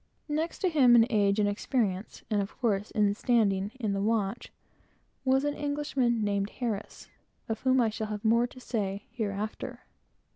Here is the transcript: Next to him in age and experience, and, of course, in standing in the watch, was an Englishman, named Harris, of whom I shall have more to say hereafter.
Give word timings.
Next 0.29 0.57
to 0.61 0.69
him 0.69 0.95
in 0.95 1.05
age 1.11 1.37
and 1.37 1.47
experience, 1.47 2.23
and, 2.31 2.41
of 2.41 2.57
course, 2.57 2.89
in 2.89 3.13
standing 3.13 3.69
in 3.79 3.93
the 3.93 4.01
watch, 4.01 4.51
was 5.23 5.43
an 5.45 5.53
Englishman, 5.53 6.23
named 6.23 6.49
Harris, 6.49 7.07
of 7.47 7.59
whom 7.59 7.79
I 7.79 7.89
shall 7.91 8.07
have 8.07 8.25
more 8.25 8.47
to 8.47 8.59
say 8.59 9.05
hereafter. 9.11 9.81